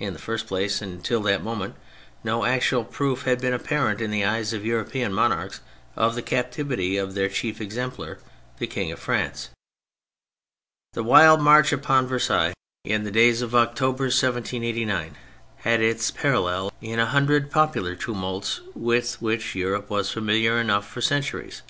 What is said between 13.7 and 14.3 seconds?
153 days of